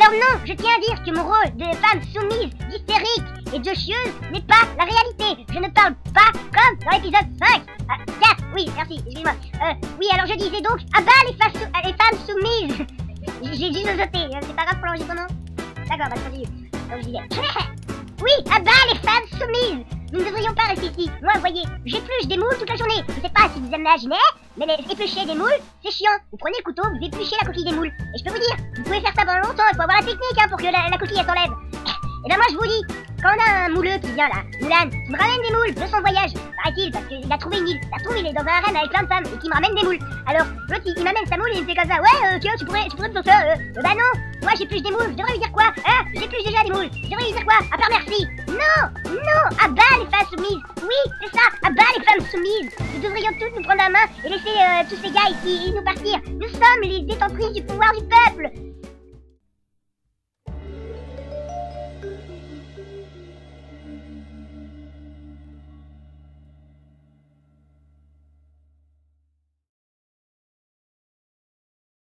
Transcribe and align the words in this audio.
Alors 0.00 0.12
non, 0.12 0.40
je 0.44 0.52
tiens 0.52 0.70
à 0.76 0.78
dire 0.78 1.02
que 1.02 1.10
mon 1.10 1.24
rôle 1.24 1.56
de 1.56 1.64
femme 1.74 2.00
soumise, 2.14 2.52
hystérique 2.70 3.26
et 3.52 3.58
de 3.58 4.32
n'est 4.32 4.42
pas 4.42 4.62
la 4.78 4.84
réalité. 4.84 5.44
Je 5.52 5.58
ne 5.58 5.68
parle 5.70 5.96
pas 6.14 6.30
comme 6.54 6.78
dans 6.84 6.90
l'épisode 6.92 7.26
5. 7.42 7.62
Ah, 7.90 7.96
4, 8.20 8.44
oui, 8.54 8.66
merci, 8.76 8.94
excuse-moi. 9.04 9.32
Euh, 9.54 9.74
oui, 9.98 10.06
alors 10.12 10.26
je 10.26 10.34
disais 10.34 10.60
donc, 10.60 10.78
à 10.96 11.02
bas 11.02 11.10
les, 11.26 11.34
les 11.84 11.96
femmes 11.96 12.18
soumises. 12.28 12.86
J'ai 13.58 13.72
juste 13.72 13.96
noté, 13.96 14.18
euh, 14.18 14.40
c'est 14.40 14.54
pas 14.54 14.66
grave 14.66 14.76
pour 14.76 14.86
l'enregistrement 14.86 15.26
D'accord, 15.88 16.08
bah 16.10 16.22
continue. 16.24 16.46
Donc 16.46 17.00
je 17.00 17.06
disais, 17.06 17.18
oui, 18.22 18.52
à 18.54 18.60
bas 18.60 18.70
les 18.92 18.98
femmes 19.00 19.27
voyez, 21.48 21.66
j'épluche 21.84 22.26
des 22.26 22.36
moules 22.36 22.56
toute 22.58 22.68
la 22.68 22.76
journée. 22.76 23.02
Je 23.08 23.14
sais 23.14 23.32
pas 23.32 23.48
si 23.52 23.60
vous 23.60 23.72
imaginez, 23.72 24.16
mais 24.56 24.66
les 24.66 24.92
éplucher 24.92 25.24
des 25.24 25.34
moules, 25.34 25.58
c'est 25.84 25.90
chiant. 25.90 26.12
Vous 26.30 26.38
prenez 26.38 26.56
le 26.58 26.64
couteau, 26.64 26.82
vous 26.88 27.06
épluchez 27.06 27.36
la 27.40 27.46
coquille 27.46 27.64
des 27.64 27.72
moules. 27.72 27.88
Et 27.88 28.18
je 28.18 28.24
peux 28.24 28.30
vous 28.30 28.38
dire, 28.38 28.56
vous 28.76 28.82
pouvez 28.82 29.00
faire 29.00 29.14
ça 29.16 29.24
pendant 29.24 29.48
longtemps. 29.48 29.64
Il 29.72 29.76
faut 29.76 29.82
avoir 29.82 29.98
la 30.00 30.04
technique 30.06 30.38
hein, 30.38 30.48
pour 30.48 30.58
que 30.58 30.64
la, 30.64 30.88
la 30.90 30.98
coquille 30.98 31.16
s'enlève. 31.24 31.52
Et 32.24 32.28
ben 32.28 32.36
moi 32.36 32.46
je 32.50 32.56
vous 32.56 32.66
dis, 32.66 32.82
quand 33.22 33.30
on 33.30 33.40
a 33.40 33.66
un 33.66 33.68
mouleux 33.70 33.96
qui 34.02 34.12
vient 34.12 34.28
là, 34.28 34.42
Moulin, 34.60 34.90
qui 34.90 35.10
me 35.10 35.16
ramène 35.16 35.40
des 35.40 35.54
moules 35.54 35.74
de 35.74 35.86
son 35.86 36.00
voyage, 36.00 36.34
paraît-il, 36.62 36.90
parce 36.90 37.06
qu'il 37.06 37.32
a 37.32 37.38
trouvé 37.38 37.58
une 37.58 37.68
île, 37.68 37.80
ça 37.92 38.02
trouve 38.02 38.18
il 38.18 38.26
est 38.26 38.32
dans 38.32 38.42
un 38.42 38.58
harem 38.58 38.76
avec 38.76 38.90
plein 38.90 39.02
de 39.02 39.08
femmes 39.08 39.24
et 39.24 39.38
qui 39.38 39.48
me 39.48 39.54
ramène 39.54 39.74
des 39.74 39.84
moules. 39.84 39.98
Alors 40.26 40.46
l'autre 40.68 40.82
il, 40.84 40.94
il 40.96 41.04
m'amène 41.04 41.26
sa 41.30 41.36
moule 41.36 41.50
et 41.54 41.58
il 41.58 41.62
me 41.62 41.68
fait 41.68 41.76
comme 41.76 41.88
ça, 41.88 42.02
ouais 42.02 42.18
euh, 42.26 42.38
tu 42.42 42.64
pourrais, 42.66 42.88
tu 42.90 42.96
pourrais 42.96 43.08
me 43.08 43.22
faire 43.22 43.24
ça, 43.24 43.38
euh, 43.46 43.54
euh, 43.54 43.82
bah 43.82 43.94
non, 43.94 44.10
moi 44.42 44.52
j'épluche 44.58 44.82
des 44.82 44.90
moules, 44.90 45.10
je 45.10 45.16
devrais 45.16 45.32
lui 45.32 45.38
dire 45.38 45.52
quoi 45.52 45.70
Hein 45.86 46.04
J'épluche 46.14 46.44
déjà 46.44 46.62
des 46.64 46.72
moules, 46.72 46.90
je 46.90 47.08
devrais 47.08 47.24
lui 47.24 47.32
dire 47.32 47.46
quoi 47.46 47.58
À 47.70 47.78
part 47.78 47.90
merci 47.90 48.26
Non 48.50 48.82
Non 49.14 49.42
À 49.62 49.68
les 49.68 49.77
Oui, 50.18 51.12
c'est 51.20 51.36
ça, 51.36 51.44
à 51.62 51.70
bas 51.70 51.82
les 51.96 52.04
femmes 52.04 52.30
soumises. 52.30 52.72
Nous 52.94 53.00
devrions 53.00 53.30
toutes 53.38 53.56
nous 53.56 53.62
prendre 53.62 53.82
la 53.82 53.88
main 53.88 54.06
et 54.24 54.28
laisser 54.28 54.48
euh, 54.48 54.82
tous 54.88 54.96
ces 54.96 55.12
gars 55.12 55.30
ici 55.30 55.72
nous 55.72 55.82
partir. 55.84 56.20
Nous 56.26 56.48
sommes 56.48 56.82
les 56.82 57.02
détentrices 57.02 57.52
du 57.52 57.62
pouvoir 57.62 57.92
du 57.92 58.04
peuple 58.04 58.50